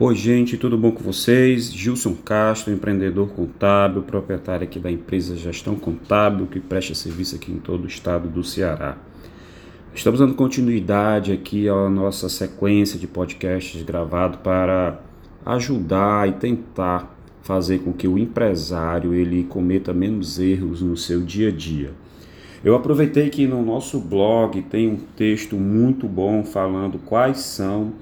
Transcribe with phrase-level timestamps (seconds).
[0.00, 1.70] Oi, gente, tudo bom com vocês?
[1.70, 7.58] Gilson Castro, empreendedor contábil, proprietário aqui da empresa Gestão Contábil, que presta serviço aqui em
[7.58, 8.96] todo o estado do Ceará.
[9.94, 14.98] Estamos dando continuidade aqui à nossa sequência de podcasts gravado para
[15.44, 21.50] ajudar e tentar fazer com que o empresário ele cometa menos erros no seu dia
[21.50, 21.90] a dia.
[22.64, 27.92] Eu aproveitei que no nosso blog tem um texto muito bom falando quais são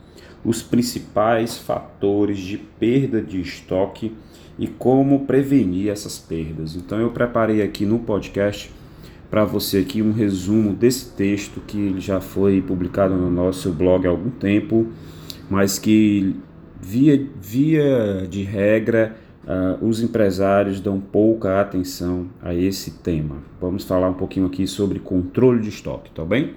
[0.44, 4.12] os principais fatores de perda de estoque
[4.58, 6.76] e como prevenir essas perdas.
[6.76, 8.70] Então eu preparei aqui no podcast
[9.30, 14.10] para você aqui um resumo desse texto que já foi publicado no nosso blog há
[14.10, 14.88] algum tempo,
[15.48, 16.34] mas que
[16.80, 23.36] via, via de regra uh, os empresários dão pouca atenção a esse tema.
[23.60, 26.54] Vamos falar um pouquinho aqui sobre controle de estoque, tá bem?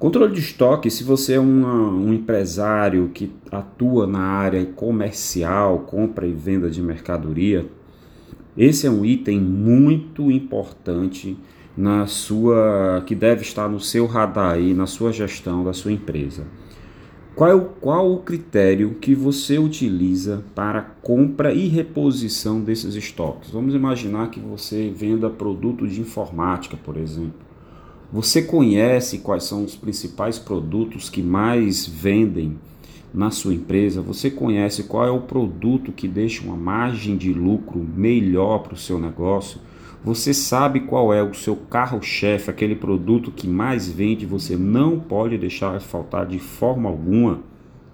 [0.00, 6.26] Controle de estoque, se você é uma, um empresário que atua na área comercial, compra
[6.26, 7.66] e venda de mercadoria,
[8.56, 11.36] esse é um item muito importante
[11.76, 16.46] na sua que deve estar no seu radar aí, na sua gestão da sua empresa.
[17.36, 23.50] Qual, é qual o critério que você utiliza para compra e reposição desses estoques?
[23.50, 27.49] Vamos imaginar que você venda produto de informática, por exemplo.
[28.12, 32.58] Você conhece quais são os principais produtos que mais vendem
[33.14, 34.02] na sua empresa?
[34.02, 38.76] Você conhece qual é o produto que deixa uma margem de lucro melhor para o
[38.76, 39.60] seu negócio?
[40.04, 45.38] Você sabe qual é o seu carro-chefe, aquele produto que mais vende, você não pode
[45.38, 47.42] deixar faltar de forma alguma?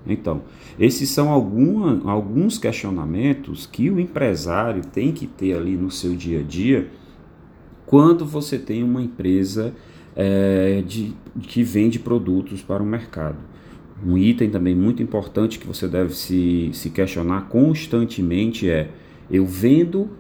[0.07, 0.43] Então,
[0.79, 6.41] esses são alguma, alguns questionamentos que o empresário tem que ter ali no seu dia
[6.41, 6.89] a dia
[7.85, 9.75] quando você tem uma empresa
[10.17, 13.37] é, de, que vende produtos para o mercado.
[14.05, 18.91] Um item também muito importante que você deve se, se questionar constantemente é:
[19.31, 20.11] eu vendo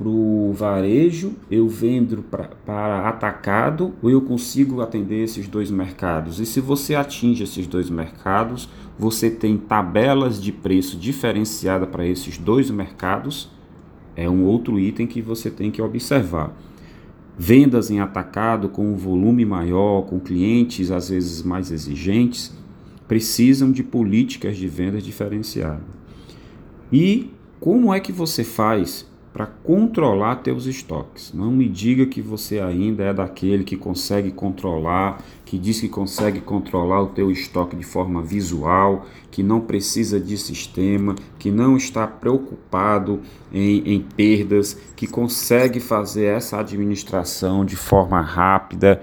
[0.00, 2.24] para o varejo, eu vendo
[2.64, 6.40] para atacado ou eu consigo atender esses dois mercados?
[6.40, 8.66] E se você atinge esses dois mercados,
[8.98, 13.50] você tem tabelas de preço diferenciada para esses dois mercados?
[14.16, 16.56] É um outro item que você tem que observar.
[17.42, 22.52] Vendas em atacado com um volume maior, com clientes às vezes mais exigentes,
[23.08, 25.80] precisam de políticas de vendas diferenciadas.
[26.92, 31.32] E como é que você faz para controlar teus estoques.
[31.32, 36.40] Não me diga que você ainda é daquele que consegue controlar, que diz que consegue
[36.40, 42.06] controlar o teu estoque de forma visual, que não precisa de sistema, que não está
[42.06, 43.20] preocupado
[43.52, 49.00] em, em perdas, que consegue fazer essa administração de forma rápida.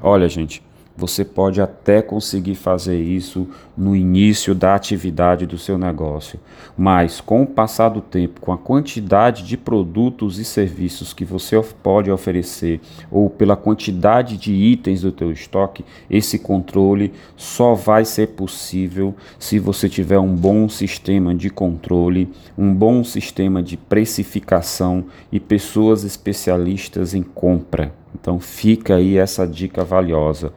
[0.00, 0.62] Olha, gente,
[0.96, 3.46] você pode até conseguir fazer isso
[3.76, 6.40] no início da atividade do seu negócio,
[6.76, 11.60] mas com o passar do tempo, com a quantidade de produtos e serviços que você
[11.82, 12.80] pode oferecer
[13.10, 19.58] ou pela quantidade de itens do teu estoque, esse controle só vai ser possível se
[19.58, 27.14] você tiver um bom sistema de controle, um bom sistema de precificação e pessoas especialistas
[27.14, 27.92] em compra.
[28.14, 30.52] Então fica aí essa dica valiosa.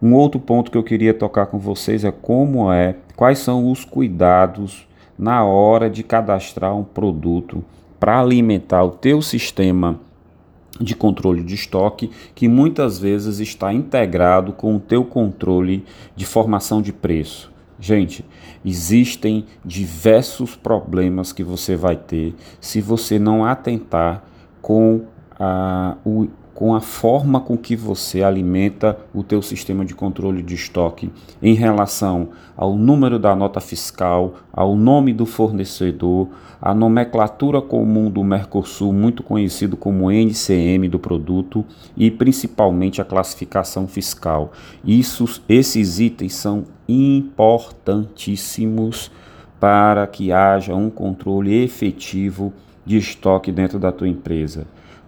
[0.00, 3.84] Um outro ponto que eu queria tocar com vocês é como é, quais são os
[3.84, 4.86] cuidados
[5.18, 7.64] na hora de cadastrar um produto
[7.98, 9.98] para alimentar o teu sistema
[10.78, 16.82] de controle de estoque, que muitas vezes está integrado com o teu controle de formação
[16.82, 17.50] de preço.
[17.78, 18.24] Gente,
[18.64, 24.24] existem diversos problemas que você vai ter se você não atentar
[24.62, 25.04] com
[25.38, 30.54] a, o, com a forma com que você alimenta o teu sistema de controle de
[30.54, 31.12] estoque
[31.42, 36.30] em relação ao número da nota fiscal, ao nome do fornecedor,
[36.60, 41.62] a nomenclatura comum do Mercosul, muito conhecido como NCM do produto,
[41.94, 44.52] e principalmente a classificação fiscal.
[44.82, 49.10] Isso, esses itens são importantíssimos
[49.60, 52.54] para que haja um controle efetivo
[52.86, 54.66] de estoque dentro da tua empresa.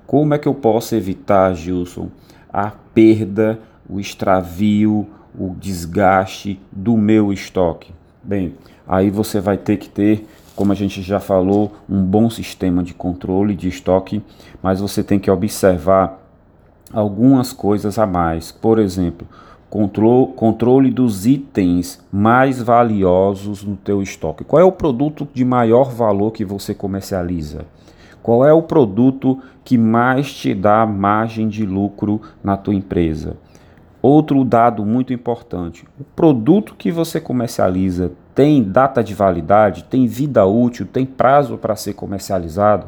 [0.08, 2.08] Como é que eu posso evitar, Gilson,
[2.50, 5.06] a perda, o extravio,
[5.38, 7.93] o desgaste do meu estoque?
[8.22, 8.55] Bem,
[8.88, 10.26] aí você vai ter que ter,
[10.56, 14.22] como a gente já falou, um bom sistema de controle de estoque,
[14.62, 16.19] mas você tem que observar
[16.90, 18.50] algumas coisas a mais.
[18.50, 19.28] Por exemplo,
[19.69, 24.43] controle dos itens mais valiosos no teu estoque.
[24.43, 27.66] Qual é o produto de maior valor que você comercializa?
[28.22, 33.36] Qual é o produto que mais te dá margem de lucro na tua empresa?
[34.00, 40.46] Outro dado muito importante: o produto que você comercializa tem data de validade, tem vida
[40.46, 42.86] útil, tem prazo para ser comercializado,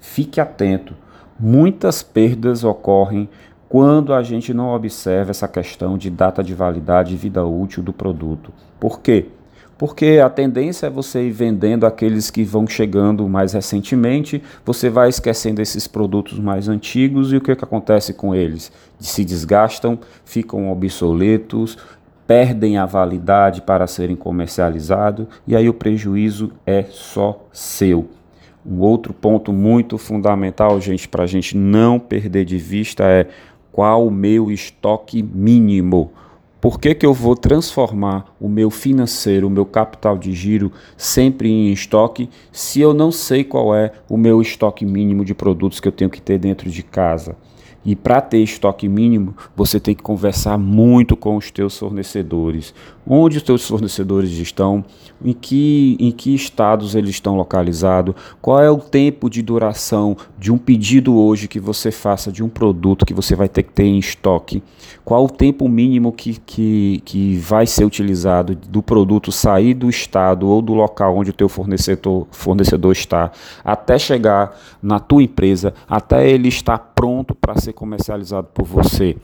[0.00, 0.94] fique atento.
[1.38, 3.28] Muitas perdas ocorrem
[3.68, 7.92] quando a gente não observa essa questão de data de validade e vida útil do
[7.92, 8.52] produto.
[8.78, 9.26] Por quê?
[9.76, 15.08] Porque a tendência é você ir vendendo aqueles que vão chegando mais recentemente, você vai
[15.08, 18.70] esquecendo esses produtos mais antigos e o que, que acontece com eles?
[19.00, 21.76] Se desgastam, ficam obsoletos,
[22.26, 28.08] perdem a validade para serem comercializados e aí o prejuízo é só seu.
[28.64, 33.28] Um outro ponto muito fundamental, gente, para a gente não perder de vista é
[33.70, 36.12] qual o meu estoque mínimo.
[36.64, 41.50] Por que, que eu vou transformar o meu financeiro, o meu capital de giro sempre
[41.50, 45.86] em estoque, se eu não sei qual é o meu estoque mínimo de produtos que
[45.86, 47.36] eu tenho que ter dentro de casa?
[47.84, 52.74] E para ter estoque mínimo, você tem que conversar muito com os teus fornecedores.
[53.06, 54.82] Onde os teus fornecedores estão,
[55.22, 60.50] em que, em que estados eles estão localizados, qual é o tempo de duração de
[60.50, 63.84] um pedido hoje que você faça de um produto que você vai ter que ter
[63.84, 64.62] em estoque,
[65.04, 70.48] qual o tempo mínimo que, que, que vai ser utilizado do produto sair do estado
[70.48, 73.30] ou do local onde o teu fornecedor, fornecedor está,
[73.62, 79.16] até chegar na tua empresa, até ele estar pronto para ser comercializado por você.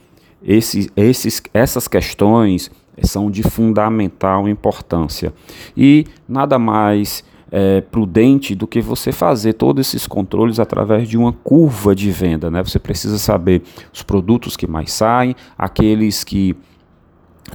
[0.43, 2.71] Esse, esses, essas questões
[3.03, 5.33] são de fundamental importância.
[5.75, 11.33] E nada mais é, prudente do que você fazer todos esses controles através de uma
[11.33, 12.49] curva de venda.
[12.49, 12.63] Né?
[12.63, 13.61] Você precisa saber
[13.93, 16.55] os produtos que mais saem, aqueles que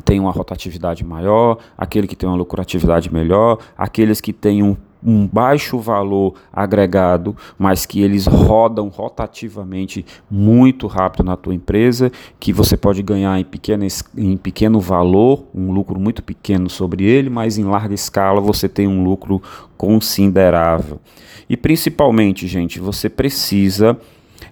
[0.05, 5.25] têm uma rotatividade maior, aquele que tem uma lucratividade melhor, aqueles que têm um um
[5.25, 12.11] baixo valor agregado, mas que eles rodam rotativamente muito rápido na tua empresa,
[12.41, 13.87] que você pode ganhar em, pequeno
[14.17, 18.89] em pequeno valor, um lucro muito pequeno sobre ele, mas em larga escala você tem
[18.89, 19.41] um lucro
[19.77, 21.01] considerável.
[21.49, 23.97] E principalmente, gente, você precisa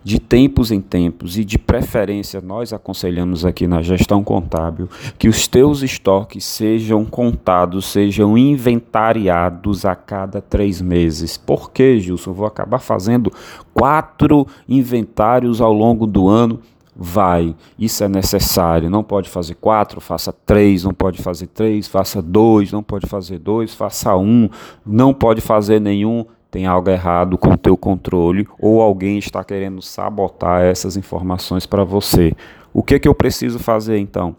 [0.02, 4.88] de tempos em tempos e de preferência nós aconselhamos aqui na gestão contábil
[5.18, 11.36] que os teus estoques sejam contados, sejam inventariados a cada três meses.
[11.36, 12.30] Por que, Gilson?
[12.30, 13.32] Eu vou acabar fazendo
[13.72, 16.60] quatro inventários ao longo do ano.
[16.96, 18.88] Vai, isso é necessário.
[18.88, 20.84] Não pode fazer quatro, faça três.
[20.84, 22.70] Não pode fazer três, faça dois.
[22.70, 24.48] Não pode fazer dois, faça um.
[24.86, 29.82] Não pode fazer nenhum, tem algo errado com o teu controle ou alguém está querendo
[29.82, 32.32] sabotar essas informações para você.
[32.72, 34.36] O que que eu preciso fazer então?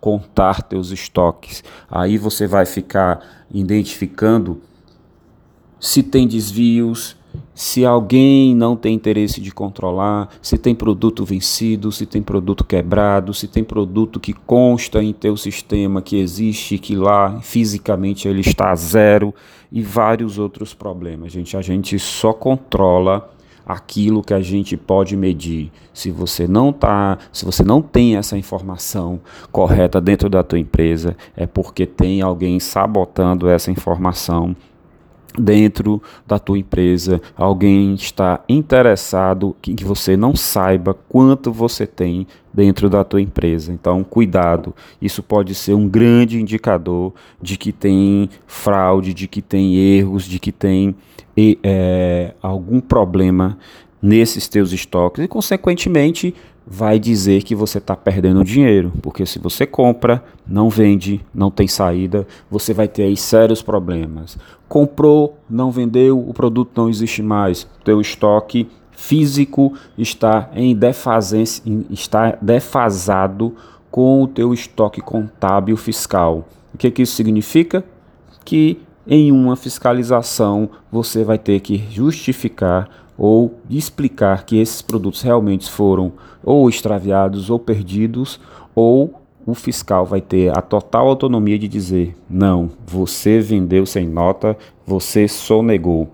[0.00, 1.62] Contar teus estoques.
[1.90, 3.20] Aí você vai ficar
[3.50, 4.62] identificando
[5.78, 7.17] se tem desvios,
[7.58, 13.34] se alguém não tem interesse de controlar, se tem produto vencido, se tem produto quebrado,
[13.34, 18.70] se tem produto que consta em teu sistema que existe, que lá fisicamente ele está
[18.70, 19.34] a zero
[19.72, 21.32] e vários outros problemas.
[21.32, 23.28] Gente, a gente só controla
[23.66, 25.72] aquilo que a gente pode medir.
[25.92, 29.18] Se você não tá, se você não tem essa informação
[29.50, 34.54] correta dentro da tua empresa, é porque tem alguém sabotando essa informação
[35.38, 42.26] dentro da tua empresa, alguém está interessado que, que você não saiba quanto você tem
[42.52, 43.72] dentro da tua empresa.
[43.72, 44.74] Então, cuidado.
[45.00, 50.38] Isso pode ser um grande indicador de que tem fraude, de que tem erros, de
[50.38, 50.94] que tem
[51.62, 53.56] é, algum problema
[54.00, 56.34] nesses teus estoques e, consequentemente,
[56.70, 61.66] vai dizer que você está perdendo dinheiro, porque se você compra, não vende, não tem
[61.66, 64.36] saída, você vai ter aí sérios problemas.
[64.68, 72.36] Comprou, não vendeu, o produto não existe mais, teu estoque físico está em defasência, está
[72.42, 73.54] defasado
[73.90, 76.46] com o teu estoque contábil fiscal.
[76.74, 77.82] O que, que isso significa?
[78.44, 85.68] Que em uma fiscalização você vai ter que justificar ou explicar que esses produtos realmente
[85.68, 86.12] foram
[86.44, 88.40] ou extraviados ou perdidos,
[88.74, 94.56] ou o fiscal vai ter a total autonomia de dizer: não, você vendeu sem nota,
[94.86, 96.08] você sonegou.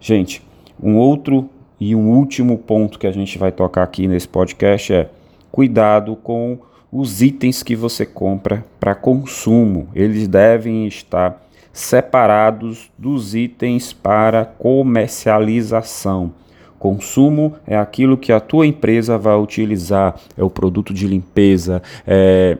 [0.00, 0.42] Gente,
[0.82, 5.10] um outro e um último ponto que a gente vai tocar aqui nesse podcast é
[5.52, 6.58] cuidado com
[6.90, 9.88] os itens que você compra para consumo.
[9.94, 16.32] Eles devem estar separados dos itens para comercialização.
[16.78, 22.58] Consumo é aquilo que a tua empresa vai utilizar, é o produto de limpeza, é,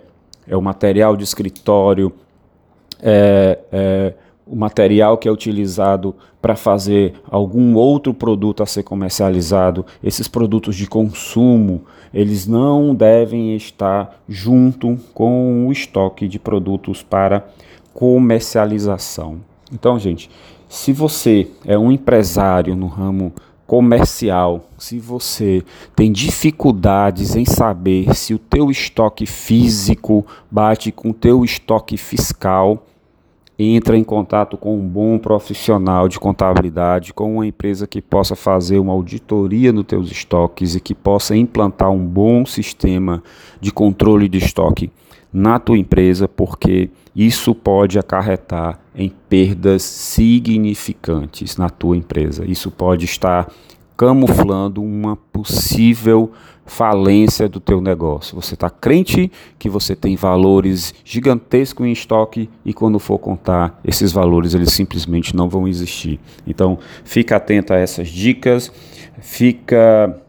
[0.49, 2.13] é o material de escritório,
[3.01, 4.15] é, é
[4.47, 9.85] o material que é utilizado para fazer algum outro produto a ser comercializado.
[10.03, 11.83] Esses produtos de consumo,
[12.15, 17.45] eles não devem estar junto com o estoque de produtos para
[17.93, 19.39] comercialização.
[19.73, 20.31] Então, gente,
[20.69, 23.33] se você é um empresário no ramo
[23.67, 25.63] comercial, se você
[25.95, 32.87] tem dificuldades em saber se o teu estoque físico bate com o teu estoque fiscal,
[33.59, 38.79] entra em contato com um bom profissional de contabilidade, com uma empresa que possa fazer
[38.79, 43.23] uma auditoria nos teus estoques e que possa implantar um bom sistema
[43.61, 44.91] de controle de estoque
[45.33, 52.45] na tua empresa, porque isso pode acarretar em perdas significantes na tua empresa.
[52.45, 53.53] Isso pode estar
[53.97, 56.33] camuflando uma possível
[56.67, 58.35] falência do teu negócio.
[58.35, 64.13] Você está crente que você tem valores gigantescos em estoque e quando for contar esses
[64.13, 66.19] valores eles simplesmente não vão existir.
[66.47, 68.73] Então fica atento a essas dicas,
[69.21, 70.21] fica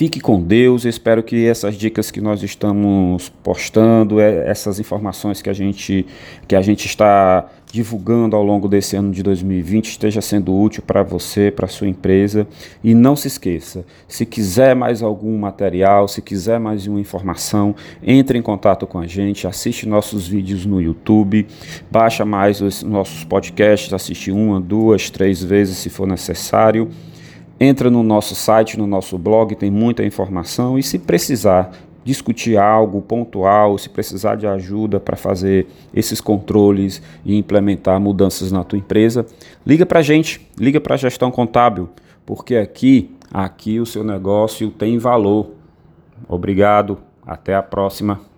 [0.00, 0.86] Fique com Deus.
[0.86, 6.06] espero que essas dicas que nós estamos postando, é, essas informações que a gente,
[6.48, 11.02] que a gente está divulgando ao longo desse ano de 2020 esteja sendo útil para
[11.02, 12.48] você, para sua empresa.
[12.82, 18.38] E não se esqueça, se quiser mais algum material, se quiser mais uma informação, entre
[18.38, 21.46] em contato com a gente, assiste nossos vídeos no YouTube,
[21.90, 26.88] baixa mais os nossos podcasts, assiste uma, duas, três vezes se for necessário.
[27.60, 33.02] Entra no nosso site, no nosso blog, tem muita informação e se precisar discutir algo
[33.02, 39.26] pontual, se precisar de ajuda para fazer esses controles e implementar mudanças na tua empresa,
[39.66, 41.90] liga para a gente, liga para a gestão contábil,
[42.24, 45.50] porque aqui, aqui o seu negócio tem valor.
[46.26, 48.29] Obrigado, até a próxima.